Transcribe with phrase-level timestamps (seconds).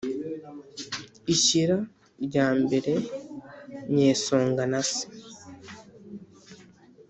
[1.33, 1.77] ishyira
[2.25, 2.93] ryambaye
[3.95, 5.05] nyesonga na se